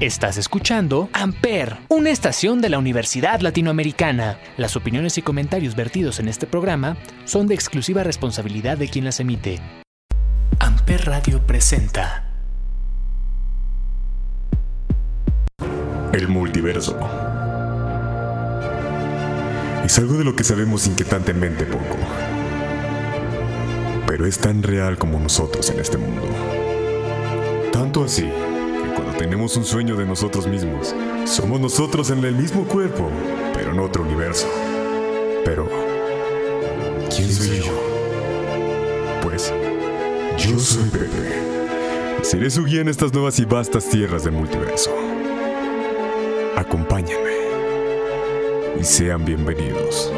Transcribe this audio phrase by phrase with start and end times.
[0.00, 4.38] Estás escuchando Amper, una estación de la Universidad Latinoamericana.
[4.56, 9.20] Las opiniones y comentarios vertidos en este programa son de exclusiva responsabilidad de quien las
[9.20, 9.60] emite.
[10.58, 12.24] Amper Radio presenta
[16.14, 16.98] El multiverso.
[19.84, 21.98] Es algo de lo que sabemos inquietantemente poco.
[24.06, 26.22] Pero es tan real como nosotros en este mundo.
[27.70, 28.30] Tanto así
[29.20, 30.94] tenemos un sueño de nosotros mismos,
[31.26, 33.10] somos nosotros en el mismo cuerpo,
[33.52, 34.48] pero en otro universo.
[35.44, 35.68] Pero,
[37.14, 37.72] ¿quién soy yo?
[39.22, 39.52] Pues,
[40.38, 42.22] yo soy Pepe.
[42.22, 44.90] Seré su guía en estas nuevas y vastas tierras del multiverso.
[46.56, 47.34] Acompáñenme
[48.80, 50.10] y sean bienvenidos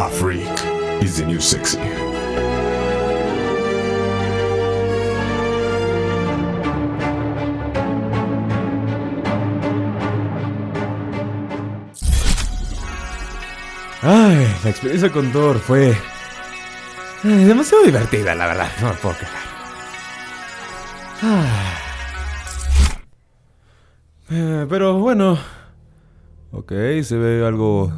[0.00, 1.78] a Freak is the New Sexy.
[14.34, 15.96] La experiencia con Thor fue
[17.22, 18.68] ay, demasiado divertida, la verdad.
[18.80, 19.42] No me puedo quejar.
[24.30, 25.38] Eh, pero bueno.
[26.50, 27.92] Ok, se ve algo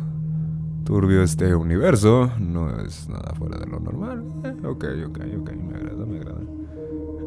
[0.85, 2.31] turbio este universo.
[2.39, 4.23] No es nada fuera de lo normal.
[4.45, 5.51] Eh, ok, ok, ok.
[5.53, 6.41] Me agrada, me agrada.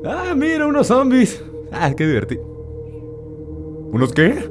[0.06, 1.44] Ah, mira, unos zombies.
[1.72, 2.44] Ah, qué divertido.
[3.92, 4.48] ¿Unos qué?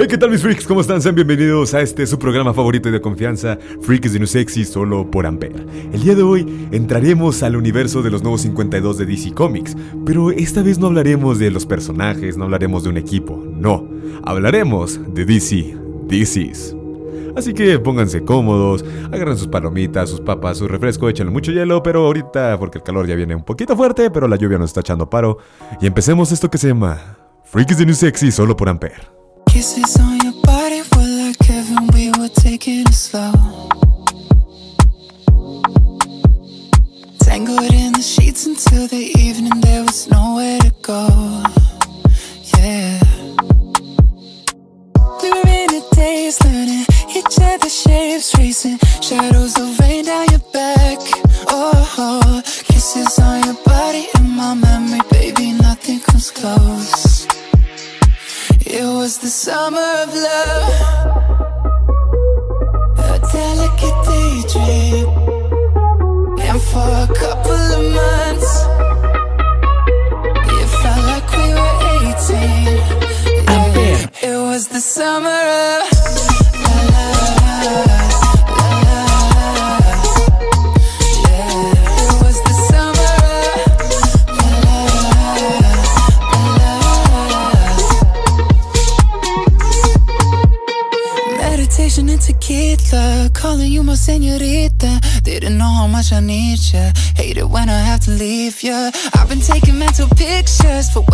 [0.00, 0.66] Hey, ¿qué tal mis freaks?
[0.66, 1.02] ¿Cómo están?
[1.02, 4.64] Sean bienvenidos a este su programa favorito y de confianza, Freak is the New Sexy,
[4.64, 5.66] solo por Ampere.
[5.92, 10.30] El día de hoy entraremos al universo de los nuevos 52 de DC Comics, pero
[10.30, 13.86] esta vez no hablaremos de los personajes, no hablaremos de un equipo, no,
[14.24, 15.76] hablaremos de DC,
[16.08, 16.74] DC's.
[17.36, 22.06] Así que pónganse cómodos, agarren sus palomitas, sus papas, su refresco, échenle mucho hielo, pero
[22.06, 25.10] ahorita, porque el calor ya viene un poquito fuerte, pero la lluvia nos está echando
[25.10, 25.36] paro,
[25.78, 29.19] y empecemos esto que se llama Freak is the New Sexy, solo por Ampere.
[29.50, 33.32] Kisses on your body were like heaven, we were taking it slow.
[37.18, 40.19] Tangled in the sheets until the evening, there was nowhere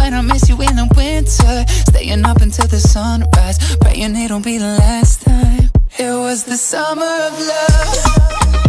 [0.06, 1.64] when I miss you in the winter.
[1.90, 5.70] Staying up until the sunrise, praying it won't be the last time.
[5.98, 8.65] It was the summer of love.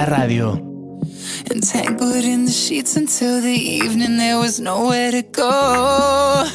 [0.00, 0.52] La radio.
[1.50, 6.46] Entangled in the sheets until the evening, there was nowhere to go.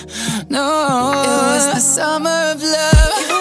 [0.49, 3.34] No, it was the summer of love.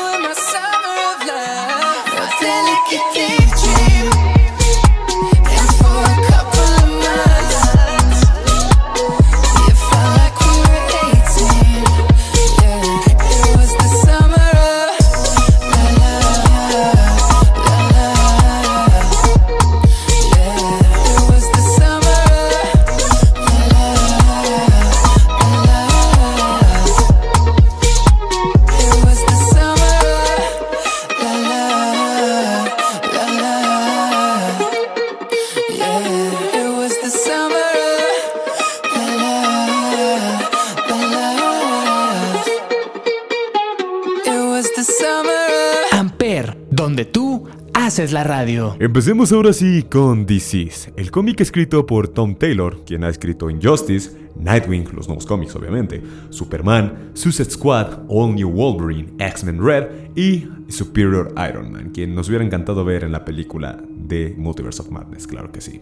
[48.13, 48.77] La radio.
[48.81, 54.11] Empecemos ahora sí con Disease, el cómic escrito por Tom Taylor, quien ha escrito Injustice,
[54.37, 59.87] Nightwing, los nuevos cómics obviamente, Superman, Suicide Squad, All New Wolverine, X-Men Red
[60.17, 64.91] y Superior Iron Man, quien nos hubiera encantado ver en la película de Multiverse of
[64.91, 65.81] Madness, claro que sí.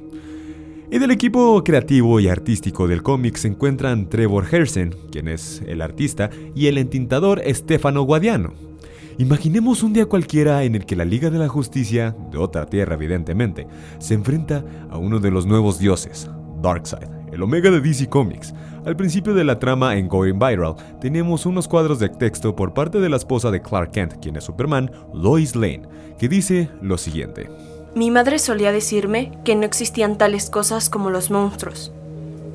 [0.91, 5.81] Y del equipo creativo y artístico del cómic se encuentran Trevor Hersen, quien es el
[5.81, 8.72] artista, y el entintador Stefano Guadiano.
[9.19, 12.95] Imaginemos un día cualquiera en el que la Liga de la Justicia, de otra tierra
[12.95, 13.67] evidentemente,
[13.99, 16.31] se enfrenta a uno de los nuevos dioses,
[16.63, 18.55] Darkseid, el Omega de DC Comics.
[18.85, 23.01] Al principio de la trama en Going Viral, tenemos unos cuadros de texto por parte
[23.01, 25.83] de la esposa de Clark Kent, quien es Superman, Lois Lane,
[26.19, 27.49] que dice lo siguiente.
[27.95, 31.93] Mi madre solía decirme que no existían tales cosas como los monstruos.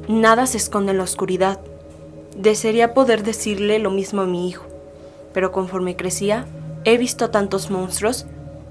[0.07, 1.59] Nada se esconde en la oscuridad.
[2.35, 4.66] Desearía poder decirle lo mismo a mi hijo,
[5.37, 6.47] pero conforme crecía,
[6.83, 8.25] he visto tantos monstruos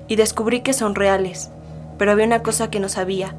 [0.09, 1.53] y descubrí que son reales.
[1.97, 3.37] Pero había una cosa que no sabía.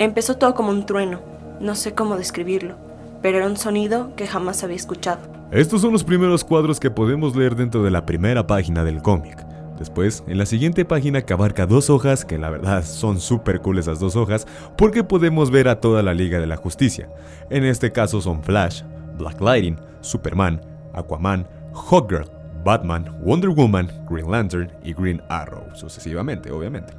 [0.00, 1.20] Empezó todo como un trueno,
[1.60, 2.74] no sé cómo describirlo,
[3.22, 5.20] pero era un sonido que jamás había escuchado.
[5.52, 9.46] Estos son los primeros cuadros que podemos leer dentro de la primera página del cómic.
[9.78, 13.78] Después, en la siguiente página que abarca dos hojas, que la verdad son súper cool
[13.78, 17.08] esas dos hojas, porque podemos ver a toda la Liga de la Justicia.
[17.50, 18.82] En este caso son Flash,
[19.16, 20.60] Black Lightning, Superman,
[20.92, 22.33] Aquaman, Hawkgirl,
[22.64, 26.92] Batman, Wonder Woman, Green Lantern y Green Arrow, sucesivamente, obviamente.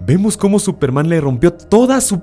[0.00, 2.20] Vemos cómo Superman le rompió toda su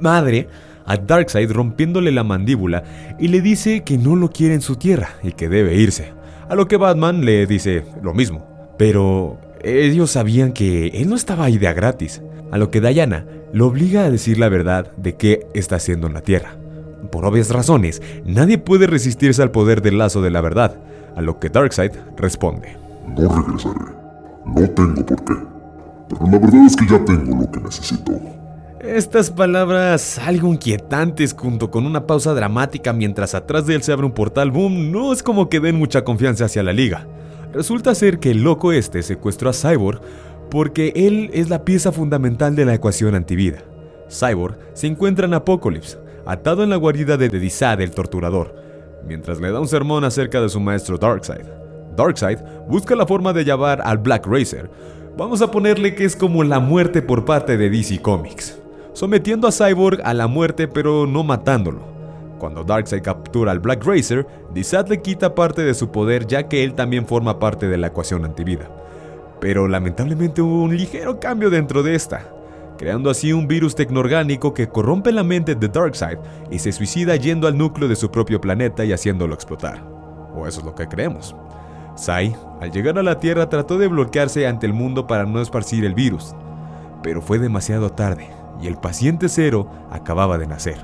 [0.00, 0.48] madre
[0.86, 2.84] a Darkseid rompiéndole la mandíbula
[3.18, 6.12] y le dice que no lo quiere en su tierra y que debe irse.
[6.48, 8.46] A lo que Batman le dice lo mismo,
[8.78, 12.22] pero ellos sabían que él no estaba ahí de a gratis,
[12.52, 16.14] a lo que Diana lo obliga a decir la verdad de qué está haciendo en
[16.14, 16.56] la Tierra.
[17.10, 20.78] Por obvias razones, nadie puede resistirse al poder del lazo de la verdad,
[21.16, 22.76] a lo que Darkseid responde.
[23.08, 23.96] No regresaré.
[24.44, 25.34] No tengo por qué.
[26.08, 28.12] Pero la verdad es que ya tengo lo que necesito.
[28.80, 34.06] Estas palabras algo inquietantes junto con una pausa dramática mientras atrás de él se abre
[34.06, 37.06] un portal boom no es como que den mucha confianza hacia la liga.
[37.52, 40.00] Resulta ser que el loco este secuestró a Cyborg
[40.50, 43.64] porque él es la pieza fundamental de la ecuación antivida.
[44.08, 48.65] Cyborg se encuentra en Apocalypse, atado en la guarida de Dedizad el torturador,
[49.06, 51.46] mientras le da un sermón acerca de su maestro Darkseid.
[51.96, 52.38] Darkseid
[52.68, 54.70] busca la forma de llevar al Black Racer.
[55.16, 58.58] Vamos a ponerle que es como la muerte por parte de DC Comics,
[58.92, 61.80] sometiendo a Cyborg a la muerte pero no matándolo.
[62.38, 66.64] Cuando Darkseid captura al Black Racer, Dizat le quita parte de su poder ya que
[66.64, 68.68] él también forma parte de la ecuación antivida.
[69.40, 72.35] Pero lamentablemente hubo un ligero cambio dentro de esta,
[72.76, 76.18] creando así un virus tecnoorgánico que corrompe la mente de Darkseid
[76.50, 79.82] y se suicida yendo al núcleo de su propio planeta y haciéndolo explotar.
[80.34, 81.34] O eso es lo que creemos.
[81.96, 85.84] Sai, al llegar a la Tierra, trató de bloquearse ante el mundo para no esparcir
[85.84, 86.34] el virus,
[87.02, 88.28] pero fue demasiado tarde
[88.60, 90.78] y el paciente cero acababa de nacer.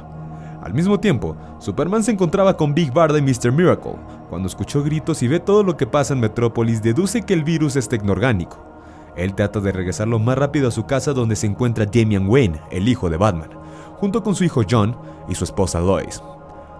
[0.62, 3.50] Al mismo tiempo, Superman se encontraba con Big Barda y Mr.
[3.50, 3.96] Miracle.
[4.30, 7.76] Cuando escuchó gritos y ve todo lo que pasa en Metrópolis, deduce que el virus
[7.76, 8.71] es tecnoorgánico.
[9.16, 12.60] Él trata de regresar lo más rápido a su casa donde se encuentra Damian Wayne,
[12.70, 13.50] el hijo de Batman,
[13.96, 14.96] junto con su hijo John
[15.28, 16.22] y su esposa Lois.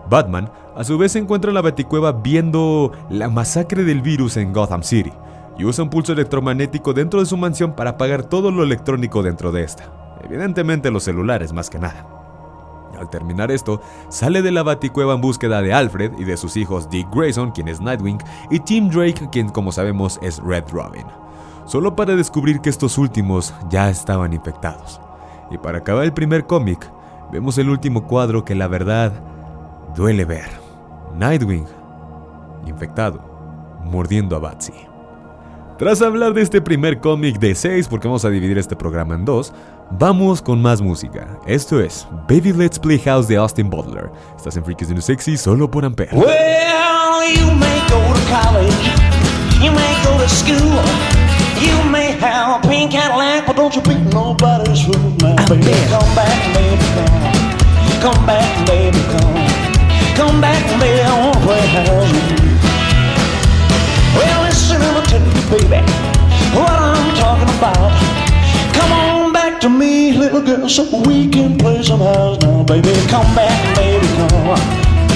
[0.09, 4.53] Batman, a su vez, se encuentra en la Baticueva viendo la masacre del virus en
[4.53, 5.13] Gotham City
[5.59, 9.53] y usa un pulso electromagnético dentro de su mansión para apagar todo lo electrónico dentro
[9.53, 9.85] de esta.
[10.25, 12.07] Evidentemente los celulares más que nada.
[12.99, 16.89] Al terminar esto, sale de la baticueva en búsqueda de Alfred y de sus hijos
[16.89, 18.19] Dick Grayson, quien es Nightwing,
[18.51, 21.07] y Tim Drake, quien como sabemos es Red Robin.
[21.73, 25.01] Solo para descubrir que estos últimos ya estaban infectados.
[25.51, 26.87] Y para acabar el primer cómic,
[27.33, 29.11] vemos el último cuadro que la verdad
[29.97, 30.51] duele ver.
[31.17, 31.65] Nightwing,
[32.67, 33.23] infectado,
[33.85, 34.75] mordiendo a Batsy.
[35.79, 39.25] Tras hablar de este primer cómic de 6, porque vamos a dividir este programa en
[39.25, 39.55] dos,
[39.99, 41.39] Vamos con más música.
[41.47, 44.11] Esto es Baby Let's Play House de Austin Butler.
[44.37, 46.15] Estás en Freakies the Sexy solo por Ampere.
[46.15, 48.75] Well, you may go to college,
[49.63, 51.22] you may go to school,
[51.63, 55.73] you may have a pink Cadillac, but don't you beat nobody's fool oh, now, baby.
[55.89, 57.43] Come back, baby, come.
[58.03, 59.37] Come back, baby, come.
[60.19, 62.53] Come back, baby, I wanna play house with you.
[64.17, 65.81] Well, listen, me tell you, baby,
[66.57, 67.93] what I'm talking about.
[68.75, 72.93] Come on back to me, little girl, so we can play some house now, baby.
[73.09, 74.59] Come back, baby, come.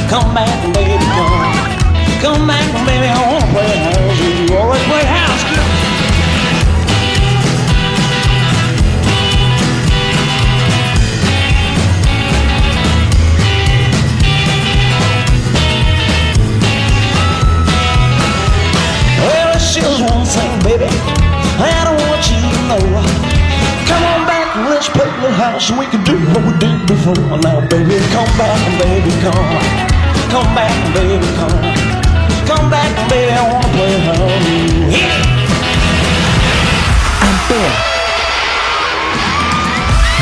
[0.08, 1.76] Come back, baby, come.
[2.22, 4.56] Come back, baby, I wanna play house with you.
[4.56, 5.15] Always play house,
[20.36, 20.88] thing, baby.
[21.58, 22.84] I don't want you to know.
[23.88, 25.70] Come on back, let's play the house.
[25.70, 27.16] We can do what we did before.
[27.40, 29.50] Now, baby, come back, baby, come.
[30.32, 31.62] Come back, baby, come.
[32.46, 34.90] Come back, baby, I wanna play home.
[34.90, 35.34] Yeah.
[37.28, 37.72] Ampere.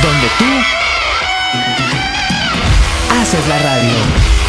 [0.02, 0.50] Donde tú
[3.14, 4.43] haces la radio.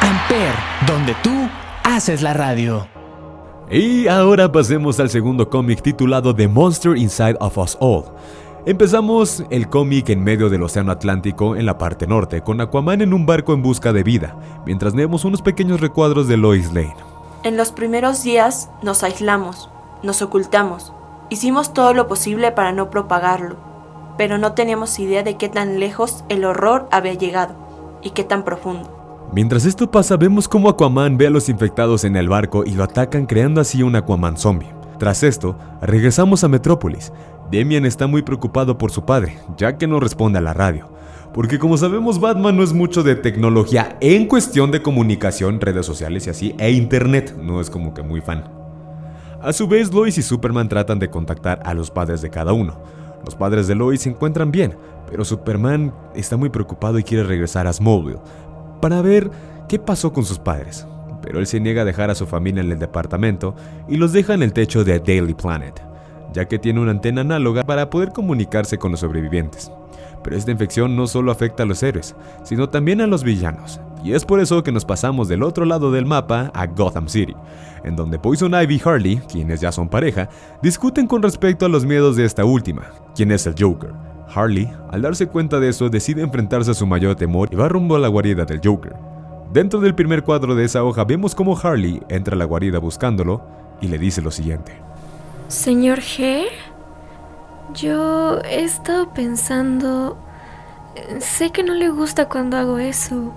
[0.00, 0.54] Amper,
[0.86, 1.48] donde tú
[1.84, 2.86] haces la radio.
[3.70, 8.04] Y ahora pasemos al segundo cómic titulado The Monster Inside of Us All.
[8.66, 13.14] Empezamos el cómic en medio del Océano Atlántico en la parte norte, con Aquaman en
[13.14, 16.96] un barco en busca de vida, mientras vemos unos pequeños recuadros de Lois Lane.
[17.44, 19.70] En los primeros días nos aislamos,
[20.02, 20.92] nos ocultamos,
[21.30, 23.54] hicimos todo lo posible para no propagarlo,
[24.18, 27.54] pero no teníamos idea de qué tan lejos el horror había llegado
[28.02, 29.28] y qué tan profundo.
[29.32, 32.82] Mientras esto pasa, vemos cómo Aquaman ve a los infectados en el barco y lo
[32.82, 34.74] atacan creando así un Aquaman zombie.
[34.98, 37.12] Tras esto, regresamos a Metrópolis,
[37.50, 40.88] Demian está muy preocupado por su padre, ya que no responde a la radio.
[41.32, 46.26] Porque como sabemos, Batman no es mucho de tecnología en cuestión de comunicación, redes sociales
[46.26, 48.44] y así, e internet, no es como que muy fan.
[49.42, 52.80] A su vez, Lois y Superman tratan de contactar a los padres de cada uno.
[53.24, 54.76] Los padres de Lois se encuentran bien,
[55.08, 58.20] pero Superman está muy preocupado y quiere regresar a Smallville
[58.80, 59.30] para ver
[59.68, 60.86] qué pasó con sus padres.
[61.22, 63.54] Pero él se niega a dejar a su familia en el departamento
[63.88, 65.95] y los deja en el techo de Daily Planet
[66.32, 69.70] ya que tiene una antena análoga para poder comunicarse con los sobrevivientes.
[70.22, 74.12] Pero esta infección no solo afecta a los héroes, sino también a los villanos, y
[74.12, 77.34] es por eso que nos pasamos del otro lado del mapa a Gotham City,
[77.84, 80.28] en donde Poison Ivy y Harley, quienes ya son pareja,
[80.62, 82.82] discuten con respecto a los miedos de esta última,
[83.14, 83.92] quien es el Joker.
[84.34, 87.96] Harley, al darse cuenta de eso, decide enfrentarse a su mayor temor y va rumbo
[87.96, 88.94] a la guarida del Joker.
[89.52, 93.42] Dentro del primer cuadro de esa hoja vemos cómo Harley entra a la guarida buscándolo
[93.80, 94.72] y le dice lo siguiente.
[95.48, 96.46] Señor G,
[97.72, 100.18] yo he estado pensando...
[101.20, 103.32] Sé que no le gusta cuando hago eso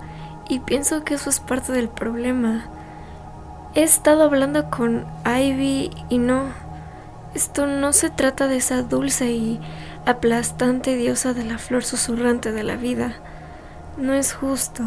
[0.48, 2.64] y pienso que eso es parte del problema.
[3.76, 6.46] He estado hablando con Ivy y no...
[7.32, 9.60] Esto no se trata de esa dulce y
[10.04, 13.14] aplastante diosa de la flor susurrante de la vida.
[13.96, 14.82] No es justo.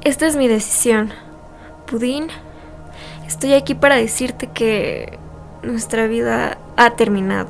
[0.00, 1.12] Esta es mi decisión.
[1.86, 2.26] Pudín,
[3.28, 5.20] estoy aquí para decirte que
[5.62, 7.48] nuestra vida ha terminado.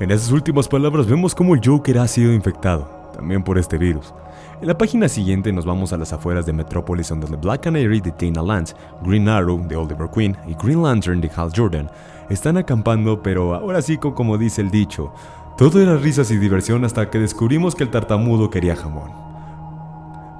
[0.00, 4.12] En esas últimas palabras vemos cómo el Joker ha sido infectado, también por este virus.
[4.60, 8.10] En la página siguiente nos vamos a las afueras de Metropolis donde Black Canary de
[8.10, 11.90] Tina Lance, Green Arrow de Oliver Queen y Green Lantern de Hal Jordan
[12.30, 15.12] están acampando, pero ahora sí como dice el dicho,
[15.56, 19.10] todo era risas y diversión hasta que descubrimos que el tartamudo quería jamón.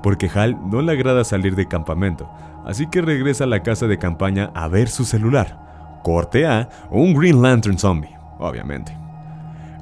[0.03, 2.29] Porque Hal no le agrada salir de campamento,
[2.65, 5.66] así que regresa a la casa de campaña a ver su celular
[6.07, 8.97] corte A, un Green Lantern zombie, obviamente.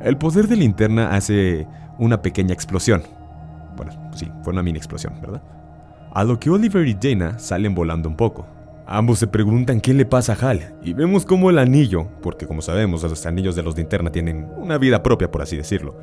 [0.00, 1.66] El poder de linterna hace
[1.98, 3.02] una pequeña explosión.
[3.76, 5.42] Bueno, sí, fue una mini explosión, ¿verdad?
[6.14, 8.46] A lo que Oliver y Dana salen volando un poco.
[8.86, 12.62] Ambos se preguntan qué le pasa a Hal y vemos cómo el anillo, porque como
[12.62, 15.94] sabemos los anillos de los linterna tienen una vida propia por así decirlo,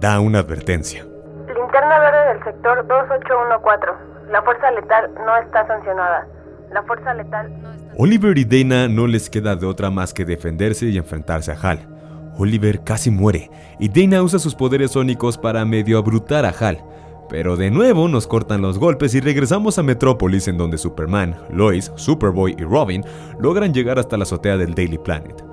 [0.00, 1.04] da una advertencia.
[1.46, 4.32] Linterna verde del sector 2814.
[4.32, 6.26] La fuerza letal no está sancionada.
[6.72, 7.77] La fuerza letal no.
[7.96, 11.88] Oliver y Dana no les queda de otra más que defenderse y enfrentarse a Hal.
[12.36, 16.82] Oliver casi muere y Dana usa sus poderes sónicos para medio abrutar a Hal.
[17.28, 21.92] Pero de nuevo nos cortan los golpes y regresamos a Metrópolis en donde Superman, Lois,
[21.96, 23.04] Superboy y Robin
[23.38, 25.44] logran llegar hasta la azotea del Daily Planet.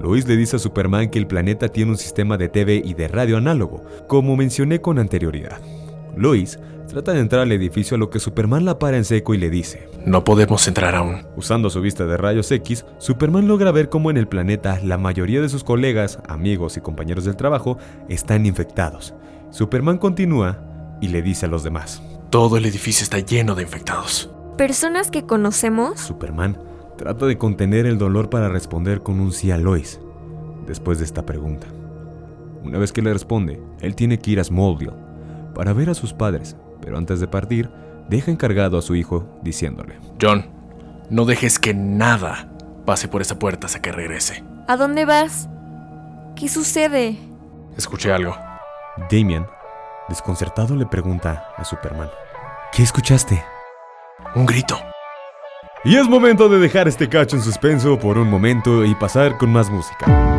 [0.00, 3.08] Lois le dice a Superman que el planeta tiene un sistema de TV y de
[3.08, 5.60] radio análogo, como mencioné con anterioridad.
[6.16, 6.58] Lois
[6.94, 9.50] Trata de entrar al edificio a lo que Superman la para en seco y le
[9.50, 11.26] dice, No podemos entrar aún.
[11.34, 15.40] Usando su vista de rayos X, Superman logra ver cómo en el planeta la mayoría
[15.40, 19.12] de sus colegas, amigos y compañeros del trabajo están infectados.
[19.50, 20.60] Superman continúa
[21.00, 24.30] y le dice a los demás, Todo el edificio está lleno de infectados.
[24.56, 25.98] ¿Personas que conocemos?
[25.98, 26.58] Superman
[26.96, 30.00] trata de contener el dolor para responder con un sí a Lois
[30.64, 31.66] después de esta pregunta.
[32.62, 34.92] Una vez que le responde, él tiene que ir a Smallville
[35.56, 37.70] para ver a sus padres, pero antes de partir,
[38.08, 40.46] deja encargado a su hijo diciéndole, John,
[41.08, 42.50] no dejes que nada
[42.84, 44.44] pase por esa puerta hasta que regrese.
[44.68, 45.48] ¿A dónde vas?
[46.36, 47.16] ¿Qué sucede?
[47.76, 48.36] Escuché algo.
[49.10, 49.46] Damian,
[50.08, 52.10] desconcertado, le pregunta a Superman,
[52.72, 53.42] ¿qué escuchaste?
[54.34, 54.78] Un grito.
[55.84, 59.50] Y es momento de dejar este cacho en suspenso por un momento y pasar con
[59.52, 60.33] más música.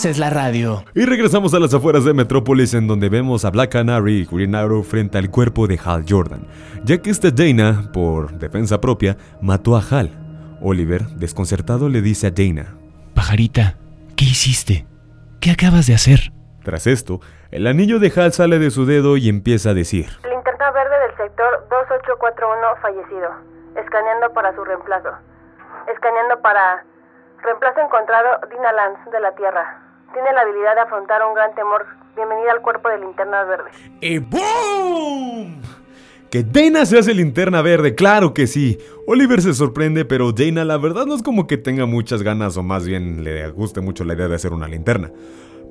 [0.00, 0.82] Haces la radio.
[0.94, 4.54] Y regresamos a las afueras de Metrópolis en donde vemos a Black Canary y Green
[4.54, 6.46] Arrow frente al cuerpo de Hal Jordan,
[6.84, 10.08] ya que esta Dana, por defensa propia, mató a Hal.
[10.62, 12.78] Oliver, desconcertado, le dice a Dana.
[13.14, 13.76] Pajarita,
[14.16, 14.86] ¿qué hiciste?
[15.38, 16.32] ¿Qué acabas de hacer?
[16.64, 20.06] Tras esto, el anillo de Hal sale de su dedo y empieza a decir.
[20.24, 23.28] Linterna verde del sector 2841 fallecido.
[23.76, 25.10] Escaneando para su reemplazo.
[25.92, 26.86] Escaneando para...
[27.42, 29.89] Reemplazo encontrado Dina Lance de la Tierra.
[30.12, 31.86] Tiene la habilidad de afrontar un gran temor.
[32.16, 33.74] Bienvenida al cuerpo de linternas verdes.
[34.00, 35.62] ¡Y boom!
[36.30, 38.78] Que Dana se hace linterna verde, claro que sí.
[39.06, 42.62] Oliver se sorprende, pero Dana la verdad no es como que tenga muchas ganas o
[42.62, 45.12] más bien le guste mucho la idea de hacer una linterna.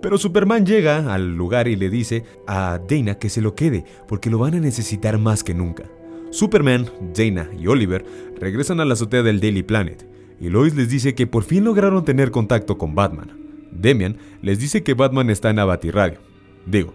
[0.01, 4.29] Pero Superman llega al lugar y le dice a Dana que se lo quede, porque
[4.29, 5.83] lo van a necesitar más que nunca.
[6.29, 8.05] Superman, Dana y Oliver
[8.39, 10.07] regresan a la azotea del Daily Planet,
[10.39, 13.38] y Lois les dice que por fin lograron tener contacto con Batman.
[13.71, 16.19] Demian les dice que Batman está en la Batirradio.
[16.65, 16.93] Digo,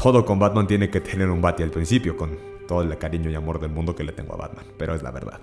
[0.00, 3.34] todo con Batman tiene que tener un Bati al principio, con todo el cariño y
[3.34, 5.40] amor del mundo que le tengo a Batman, pero es la verdad.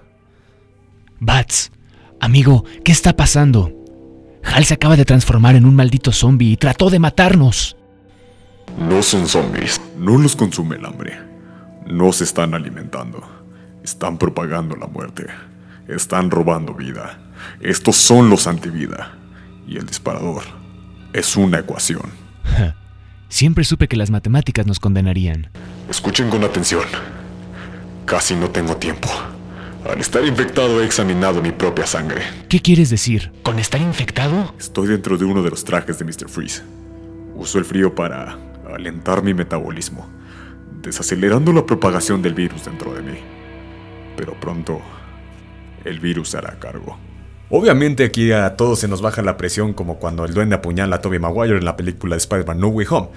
[1.19, 1.71] Bats,
[2.19, 3.71] amigo, ¿qué está pasando?
[4.43, 7.77] Hal se acaba de transformar en un maldito zombie y trató de matarnos.
[8.77, 9.79] No son zombies.
[9.97, 11.17] No los consume el hambre.
[11.87, 13.23] No se están alimentando.
[13.83, 15.27] Están propagando la muerte.
[15.87, 17.19] Están robando vida.
[17.61, 19.17] Estos son los antivida.
[19.65, 20.62] Y el disparador
[21.13, 22.11] es una ecuación.
[23.29, 25.49] Siempre supe que las matemáticas nos condenarían.
[25.89, 26.83] Escuchen con atención.
[28.05, 29.09] Casi no tengo tiempo.
[29.89, 32.21] Al estar infectado he examinado mi propia sangre.
[32.47, 33.31] ¿Qué quieres decir?
[33.43, 34.53] ¿Con estar infectado?
[34.59, 36.29] Estoy dentro de uno de los trajes de Mr.
[36.29, 36.61] Freeze.
[37.35, 38.37] Uso el frío para
[38.73, 40.07] alentar mi metabolismo,
[40.81, 43.17] desacelerando la propagación del virus dentro de mí.
[44.15, 44.79] Pero pronto,
[45.83, 46.97] el virus hará cargo.
[47.49, 51.01] Obviamente aquí a todos se nos baja la presión como cuando el duende apuñala a
[51.01, 53.09] Tobey Maguire en la película de Spider-Man No Way Home.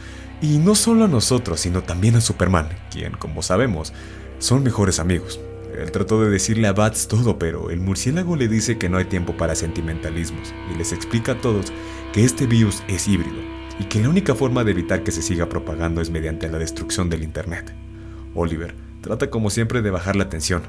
[0.42, 3.94] Y no solo a nosotros, sino también a Superman, quien, como sabemos,
[4.38, 5.40] son mejores amigos.
[5.78, 9.04] Él trató de decirle a Bats todo, pero el murciélago le dice que no hay
[9.06, 11.72] tiempo para sentimentalismos y les explica a todos
[12.12, 13.36] que este virus es híbrido
[13.78, 17.10] y que la única forma de evitar que se siga propagando es mediante la destrucción
[17.10, 17.74] del Internet.
[18.34, 20.62] Oliver trata como siempre de bajar la tensión,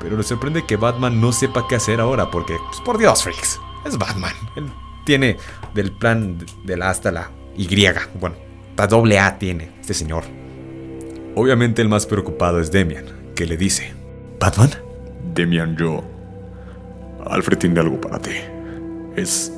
[0.00, 3.60] pero le sorprende que Batman no sepa qué hacer ahora porque, pues por Dios, freaks,
[3.84, 4.34] es Batman.
[4.56, 4.70] Él
[5.04, 5.38] tiene
[5.74, 7.68] del plan de la hasta la Y,
[8.20, 8.36] bueno,
[8.76, 10.24] la doble A tiene este señor.
[11.34, 13.94] Obviamente el más preocupado es Demian, que le dice,
[14.40, 14.70] ¿Batman?
[15.34, 16.04] Demian, yo...
[17.26, 18.32] Alfred tiene algo para ti.
[19.16, 19.52] Es...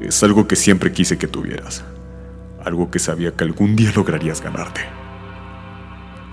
[0.00, 1.84] Es algo que siempre quise que tuvieras.
[2.64, 4.82] Algo que sabía que algún día lograrías ganarte.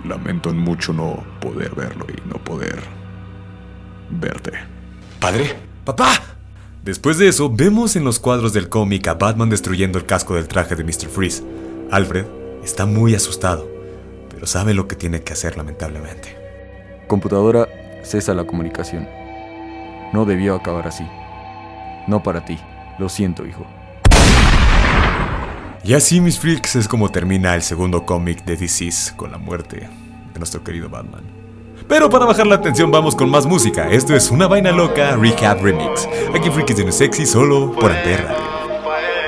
[0.08, 2.80] Lamento en mucho no poder verlo y no poder
[4.10, 4.52] verte.
[5.20, 5.56] ¿Padre?
[5.84, 6.14] ¡Papá!
[6.84, 10.48] Después de eso, vemos en los cuadros del cómic a Batman destruyendo el casco del
[10.48, 11.10] traje de Mr.
[11.10, 11.44] Freeze.
[11.90, 12.26] Alfred
[12.64, 13.68] está muy asustado,
[14.30, 16.38] pero sabe lo que tiene que hacer lamentablemente.
[17.08, 17.68] Computadora,
[18.04, 19.08] cesa la comunicación.
[20.14, 21.06] No debió acabar así.
[22.08, 22.60] No para ti.
[23.00, 23.66] Lo siento, hijo.
[25.84, 29.88] Y así, mis freaks, es como termina el segundo cómic de DC's con la muerte
[30.34, 31.35] de nuestro querido Batman.
[31.88, 33.88] Pero para bajar la atención vamos con más música.
[33.90, 36.08] Esto es Una Vaina Loca Recap Remix.
[36.34, 38.28] Aquí Freaks de Sexy solo por Amper.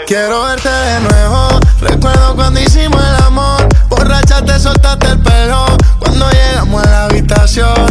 [0.08, 1.60] Quiero verte de nuevo.
[1.82, 3.68] Recuerdo cuando hicimos el amor.
[3.90, 5.66] Borracha te soltaste el pelo.
[6.00, 7.86] Cuando llegamos a la habitación.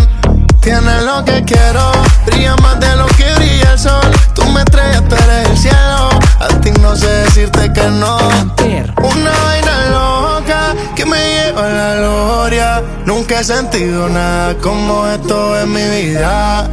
[0.61, 1.93] Tienes lo que quiero.
[2.27, 4.01] Brilla más de lo que brilla el sol.
[4.35, 6.09] Tú me estrellas, tú eres el cielo.
[6.41, 8.19] A ti no sé decirte que no.
[13.17, 16.69] Nunca he sentido nada como esto en mi vida.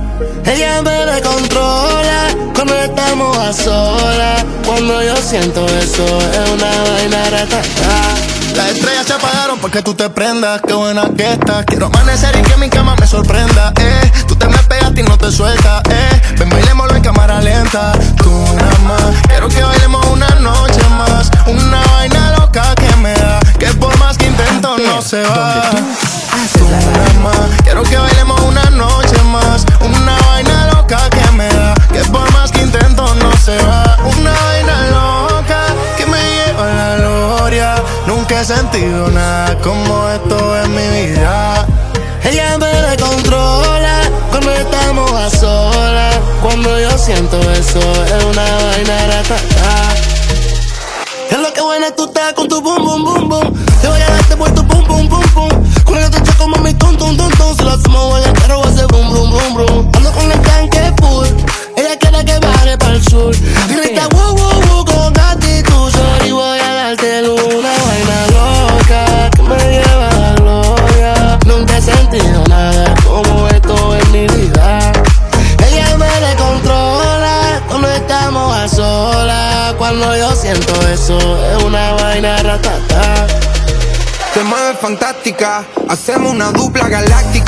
[0.46, 4.44] Ella me descontrola cuando estamos a solas.
[4.66, 7.64] Cuando yo siento eso es una vaina ratata.
[8.58, 10.60] Las estrellas se apagaron porque tú te prendas.
[10.68, 11.64] Qué buena que estás.
[11.66, 13.72] Quiero amanecer y que mi cama me sorprenda.
[13.80, 15.82] Eh, tú te me pegas y no te sueltas.
[15.90, 17.94] Eh, ven bailémoslo en cámara lenta.
[18.18, 19.22] Tú nada más.
[19.30, 21.32] Quiero que bailemos una noche más.
[21.48, 23.40] Una vaina loca que me da.
[23.58, 25.72] Que por más que intento no se va.
[27.64, 29.66] Quiero que bailemos una noche más.
[29.82, 31.74] Una vaina loca que me da.
[31.92, 33.98] Que por más que intento no se va.
[34.18, 35.66] Una vaina loca
[35.98, 37.76] que me lleva a la gloria.
[38.06, 41.66] Nunca he sentido nada como esto en mi vida.
[42.24, 46.16] Ella me descontrola cuando estamos a solas.
[46.42, 49.96] Cuando yo siento eso es una vaina ratata.
[51.30, 53.66] Es lo que buena tú estás con tu boom boom boom boom.
[53.82, 55.53] Te voy a darte por tu pum pum pum pum.
[85.90, 87.43] Hacemos una dupla galáctica.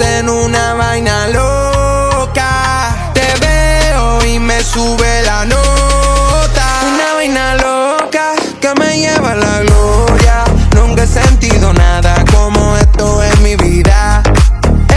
[0.00, 3.12] En una vaina loca.
[3.12, 6.64] Te veo y me sube la nota.
[6.94, 10.44] Una vaina loca que me lleva a la gloria.
[10.74, 14.22] Nunca he sentido nada como esto en mi vida.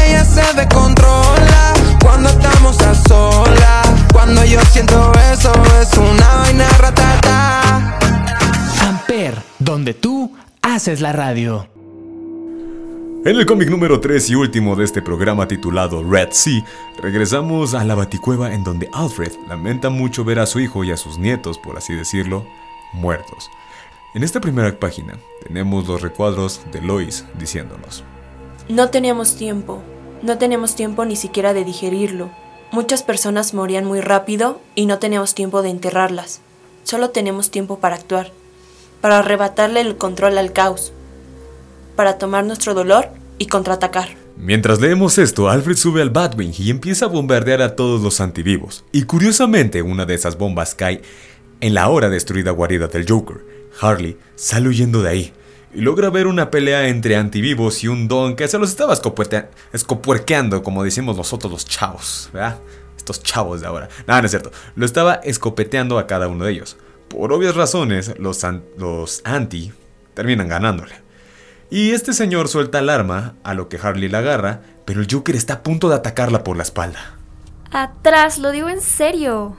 [0.06, 3.88] Ella se descontrola cuando estamos a solas.
[4.12, 7.98] Cuando yo siento eso es una vaina ratata.
[8.88, 11.68] Amper, donde tú haces la radio.
[13.26, 16.62] En el cómic número 3 y último de este programa titulado Red Sea,
[16.98, 20.98] regresamos a la baticueva en donde Alfred lamenta mucho ver a su hijo y a
[20.98, 22.46] sus nietos, por así decirlo,
[22.92, 23.50] muertos.
[24.14, 28.04] En esta primera página tenemos los recuadros de Lois diciéndonos.
[28.68, 29.82] No teníamos tiempo,
[30.22, 32.30] no teníamos tiempo ni siquiera de digerirlo.
[32.74, 36.42] Muchas personas morían muy rápido y no teníamos tiempo de enterrarlas.
[36.84, 38.34] Solo tenemos tiempo para actuar,
[39.00, 40.92] para arrebatarle el control al caos,
[41.96, 44.10] para tomar nuestro dolor y contraatacar.
[44.38, 48.84] Mientras leemos esto, Alfred sube al Batwing y empieza a bombardear a todos los antivivos.
[48.92, 51.02] Y curiosamente, una de esas bombas cae
[51.62, 53.46] en la ahora destruida guarida del Joker.
[53.80, 55.34] Harley sale huyendo de ahí
[55.74, 60.62] y logra ver una pelea entre antivivos y un don que se los estaba escopuerqueando,
[60.62, 62.60] como decimos nosotros los chavos, ¿verdad?
[62.98, 63.90] Estos chavos de ahora.
[64.08, 64.52] Nada, no es cierto.
[64.76, 66.78] Lo estaba escopeteando a cada uno de ellos.
[67.08, 68.46] Por obvias razones, los,
[68.78, 69.72] los anti
[70.14, 71.03] terminan ganándole.
[71.74, 75.36] Y este señor suelta el arma, a lo que Harley la agarra, pero el Joker
[75.36, 77.18] está a punto de atacarla por la espalda.
[77.72, 79.58] Atrás, lo digo en serio.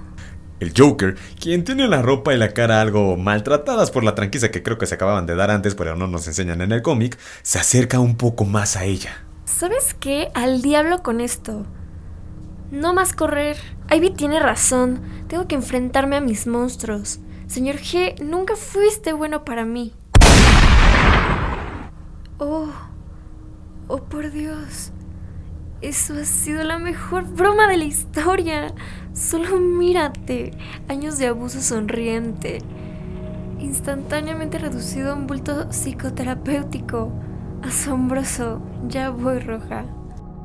[0.60, 4.62] El Joker, quien tiene la ropa y la cara algo maltratadas por la tranquisa que
[4.62, 7.58] creo que se acababan de dar antes, pero no nos enseñan en el cómic, se
[7.58, 9.24] acerca un poco más a ella.
[9.44, 10.28] ¿Sabes qué?
[10.34, 11.66] Al diablo con esto.
[12.70, 13.56] No más correr.
[13.90, 15.00] Ivy tiene razón.
[15.26, 17.18] Tengo que enfrentarme a mis monstruos.
[17.48, 19.92] Señor G, nunca fuiste bueno para mí.
[22.38, 22.68] Oh,
[23.86, 24.90] oh por Dios.
[25.80, 28.74] Eso ha sido la mejor broma de la historia.
[29.12, 30.52] Solo mírate.
[30.88, 32.58] Años de abuso sonriente.
[33.60, 37.12] Instantáneamente reducido a un bulto psicoterapéutico.
[37.62, 38.60] Asombroso.
[38.88, 39.84] Ya voy roja.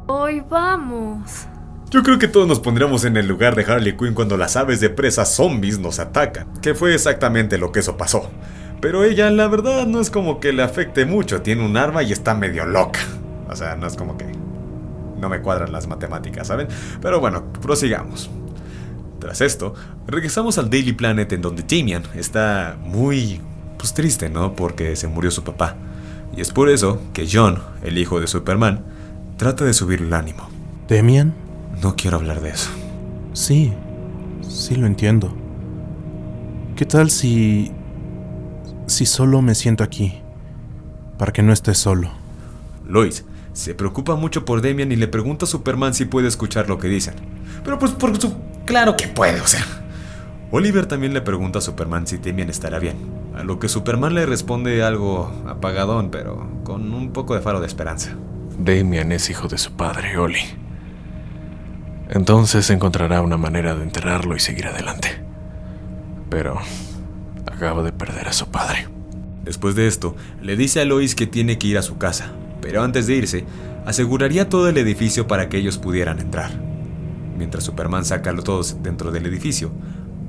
[0.08, 1.47] Hoy vamos.
[1.89, 4.80] Yo creo que todos nos pondríamos en el lugar de Harley Quinn cuando las aves
[4.80, 8.30] de presa zombies nos atacan, que fue exactamente lo que eso pasó.
[8.81, 11.41] Pero ella, la verdad, no es como que le afecte mucho.
[11.41, 12.99] Tiene un arma y está medio loca.
[13.49, 14.25] O sea, no es como que
[15.19, 16.67] no me cuadran las matemáticas, ¿saben?
[17.01, 18.29] Pero bueno, prosigamos.
[19.19, 19.73] Tras esto,
[20.07, 23.41] regresamos al Daily Planet en donde Damian está muy
[23.77, 24.55] pues triste, ¿no?
[24.55, 25.75] Porque se murió su papá.
[26.35, 28.85] Y es por eso que John, el hijo de Superman,
[29.37, 30.49] trata de subir el ánimo.
[30.87, 31.33] ¿Damian?
[31.81, 32.69] No quiero hablar de eso.
[33.33, 33.73] Sí,
[34.47, 35.33] sí lo entiendo.
[36.75, 37.71] ¿Qué tal si...
[38.89, 40.21] si solo me siento aquí?
[41.17, 42.12] Para que no estés solo.
[42.88, 43.23] Lois
[43.54, 46.88] se preocupa mucho por Damian y le pregunta a Superman si puede escuchar lo que
[46.88, 47.15] dicen.
[47.63, 48.36] Pero pues por su...
[48.65, 49.65] Claro que puede, o sea.
[50.52, 52.97] Oliver también le pregunta a Superman si Damian estará bien.
[53.36, 57.67] A lo que Superman le responde algo apagadón, pero con un poco de faro de
[57.67, 58.15] esperanza.
[58.58, 60.41] Damian es hijo de su padre, Oli.
[62.10, 65.21] Entonces encontrará una manera de enterrarlo y seguir adelante.
[66.30, 66.60] Pero
[67.45, 68.88] acaba de perder a su padre.
[69.43, 72.84] Después de esto, le dice a Lois que tiene que ir a su casa, pero
[72.84, 73.45] antes de irse,
[73.86, 76.52] aseguraría todo el edificio para que ellos pudieran entrar.
[77.38, 79.71] Mientras Superman saca a todos dentro del edificio,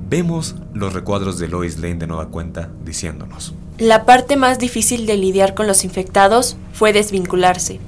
[0.09, 3.53] vemos los recuadros de Lois Lane de nueva cuenta diciéndonos.
[3.77, 7.79] La parte más difícil de lidiar con los infectados fue desvincularse.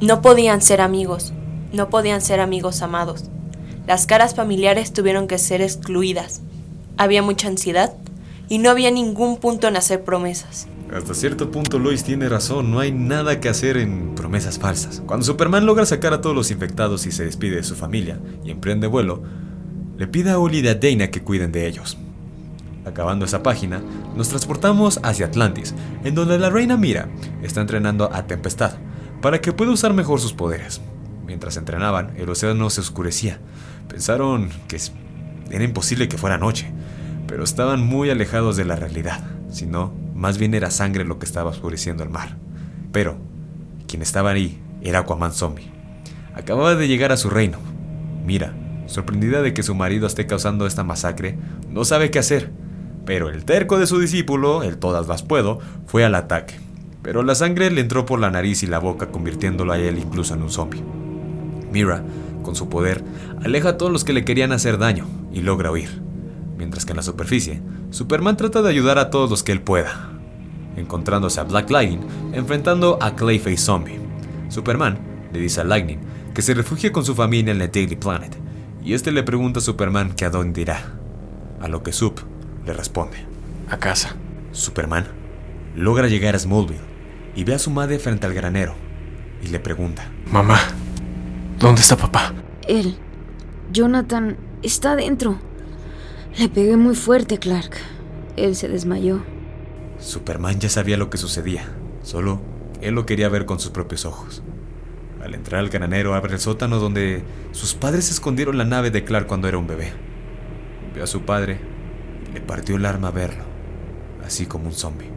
[0.00, 1.32] No podían ser amigos,
[1.72, 3.24] no podían ser amigos amados.
[3.86, 6.40] Las caras familiares tuvieron que ser excluidas.
[6.96, 7.94] Había mucha ansiedad
[8.48, 10.66] y no había ningún punto en hacer promesas.
[10.94, 15.02] Hasta cierto punto Lois tiene razón, no hay nada que hacer en promesas falsas.
[15.06, 18.50] Cuando Superman logra sacar a todos los infectados y se despide de su familia y
[18.50, 19.22] emprende vuelo,
[19.96, 21.96] le pide a Oli y a Dana que cuiden de ellos.
[22.84, 23.80] Acabando esa página,
[24.16, 25.74] nos transportamos hacia Atlantis,
[26.04, 27.08] en donde la reina Mira
[27.42, 28.72] está entrenando a Tempestad
[29.22, 30.82] para que pueda usar mejor sus poderes.
[31.24, 33.38] Mientras entrenaban, el océano se oscurecía.
[33.88, 34.78] Pensaron que
[35.50, 36.70] era imposible que fuera noche,
[37.32, 41.24] pero estaban muy alejados de la realidad, si no, más bien era sangre lo que
[41.24, 42.36] estaba oscureciendo el mar.
[42.92, 43.16] Pero,
[43.88, 45.72] quien estaba ahí era Aquaman Zombie.
[46.34, 47.56] Acababa de llegar a su reino.
[48.26, 48.52] Mira,
[48.84, 51.38] sorprendida de que su marido esté causando esta masacre,
[51.70, 52.50] no sabe qué hacer.
[53.06, 56.56] Pero el terco de su discípulo, el todas las puedo, fue al ataque.
[57.00, 60.34] Pero la sangre le entró por la nariz y la boca, convirtiéndolo a él incluso
[60.34, 60.84] en un zombie.
[61.72, 62.04] Mira,
[62.42, 63.02] con su poder,
[63.42, 66.01] aleja a todos los que le querían hacer daño y logra huir.
[66.62, 70.12] Mientras que en la superficie, Superman trata de ayudar a todos los que él pueda,
[70.76, 73.98] encontrándose a Black Lightning enfrentando a Clayface Zombie.
[74.48, 74.96] Superman
[75.32, 75.98] le dice a Lightning
[76.32, 78.38] que se refugie con su familia en la Daily Planet,
[78.80, 80.84] y este le pregunta a Superman que a dónde irá,
[81.60, 82.20] a lo que Sup
[82.64, 83.16] le responde:
[83.68, 84.14] A casa.
[84.52, 85.08] Superman
[85.74, 86.78] logra llegar a Smallville
[87.34, 88.76] y ve a su madre frente al granero
[89.42, 90.60] y le pregunta: Mamá,
[91.58, 92.32] ¿dónde está papá?
[92.68, 92.94] Él,
[93.72, 95.50] Jonathan, está dentro.
[96.38, 97.76] Le pegué muy fuerte, Clark.
[98.36, 99.22] Él se desmayó.
[99.98, 101.64] Superman ya sabía lo que sucedía,
[102.02, 102.40] solo
[102.82, 104.42] él lo quería ver con sus propios ojos.
[105.22, 109.28] Al entrar al granero abre el sótano donde sus padres escondieron la nave de Clark
[109.28, 109.92] cuando era un bebé.
[110.92, 111.60] Vio a su padre
[112.28, 113.44] y le partió el arma a verlo,
[114.26, 115.10] así como un zombie.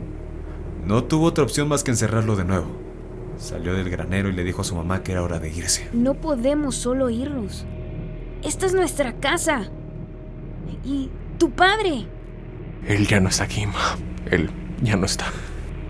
[0.86, 2.68] No tuvo otra opción más que encerrarlo de nuevo.
[3.38, 5.90] Salió del granero y le dijo a su mamá que era hora de irse.
[5.92, 7.66] No podemos solo irnos.
[8.44, 9.72] Esta es nuestra casa.
[10.86, 12.06] ¿Y tu padre?
[12.88, 13.98] Él ya no está aquí, ma.
[14.30, 14.52] Él
[14.84, 15.26] ya no está.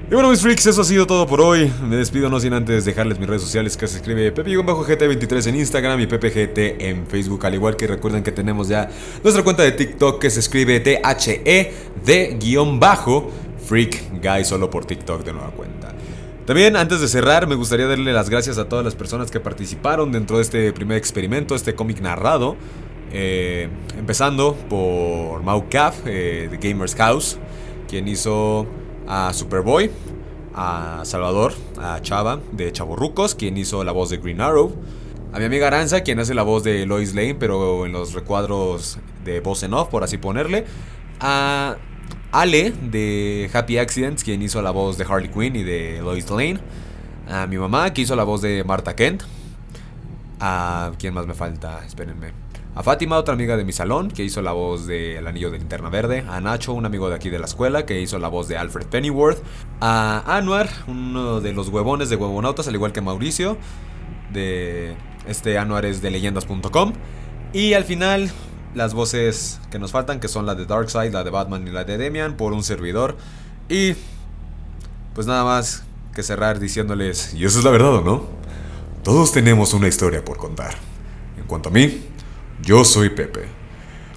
[0.10, 1.72] Y bueno, mis freaks, eso ha sido todo por hoy.
[1.84, 6.00] Me despido no sin antes dejarles mis redes sociales que se escribe pepe-gt23 en Instagram
[6.00, 7.46] y ppgt en Facebook.
[7.46, 8.90] Al igual que recuerden que tenemos ya
[9.24, 11.74] nuestra cuenta de TikTok que se escribe THE
[12.06, 13.32] de guion bajo
[13.66, 15.92] Freak Guy solo por TikTok de nueva cuenta.
[16.46, 20.12] También antes de cerrar me gustaría darle las gracias a todas las personas que participaron
[20.12, 22.56] dentro de este primer experimento, este cómic narrado.
[23.12, 27.38] Eh, empezando por Mau Caf eh, de Gamers House,
[27.88, 28.66] quien hizo
[29.08, 29.92] a Superboy,
[30.54, 34.74] a Salvador, a Chava de Chaborrucos, quien hizo la voz de Green Arrow,
[35.34, 39.00] a mi amiga Aranza, quien hace la voz de Lois Lane, pero en los recuadros
[39.24, 40.66] de voz en off, por así ponerle,
[41.20, 41.76] a
[42.32, 46.60] Ale de Happy Accidents, quien hizo la voz de Harley Quinn y de Lois Lane,
[47.30, 49.24] a mi mamá, que hizo la voz de Marta Kent,
[50.40, 52.45] a quién más me falta, espérenme.
[52.78, 55.60] A Fátima, otra amiga de mi salón, que hizo la voz de El Anillo de
[55.60, 56.26] Linterna Verde.
[56.28, 58.88] A Nacho, un amigo de aquí de la escuela, que hizo la voz de Alfred
[58.88, 59.42] Pennyworth.
[59.80, 63.58] A Anuar, uno de los huevones de Huevonautas, al igual que Mauricio.
[64.34, 64.94] De
[65.26, 66.92] este Anuar es de leyendas.com.
[67.54, 68.30] Y al final,
[68.74, 71.86] las voces que nos faltan, que son la de Darkseid, la de Batman y la
[71.86, 73.16] de Demian, por un servidor.
[73.70, 73.94] Y
[75.14, 78.26] pues nada más que cerrar diciéndoles, y eso es la verdad o no,
[79.02, 80.76] todos tenemos una historia por contar.
[81.38, 82.02] En cuanto a mí,
[82.62, 83.46] yo soy Pepe.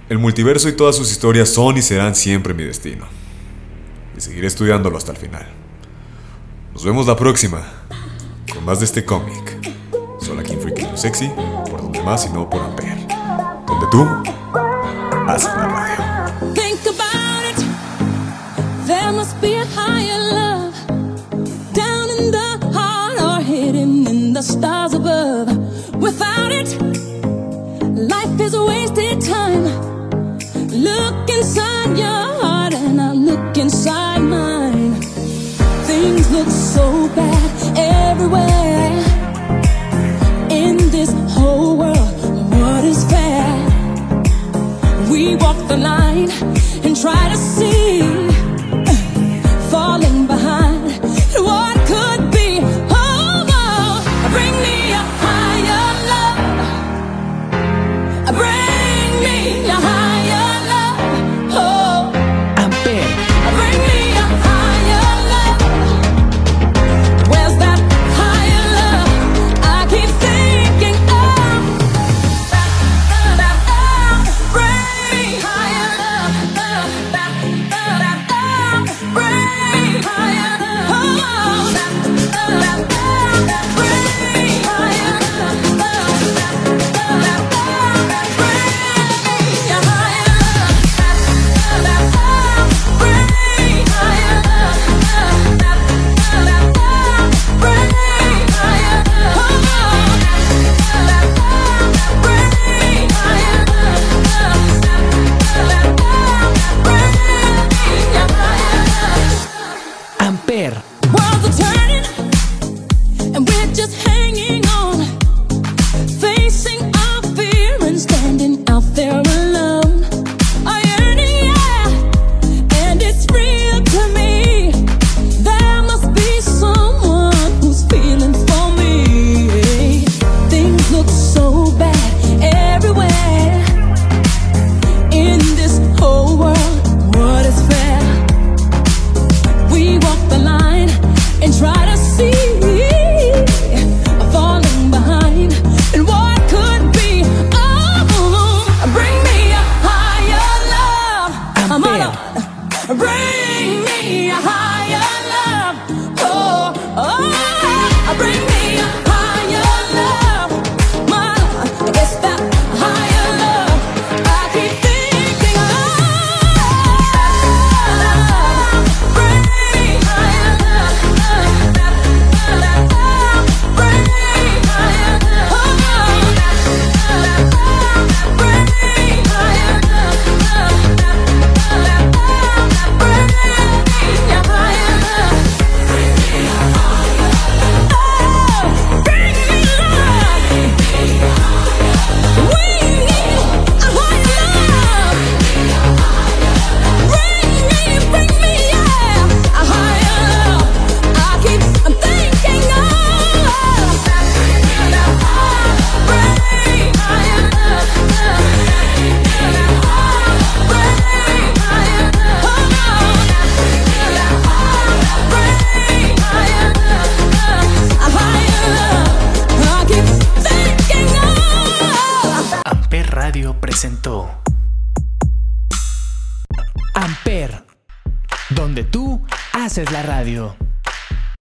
[0.08, 3.06] El multiverso y todas sus historias son y serán siempre mi destino.
[4.16, 5.46] Y seguiré estudiándolo hasta el final.
[6.72, 7.62] Nos vemos la próxima
[8.52, 9.58] con más de este cómic.
[10.20, 11.30] Solo aquí en Freaky Sexy,
[11.70, 13.06] por donde más y no por Ampere.
[13.66, 14.06] Donde tú
[15.26, 15.77] haces la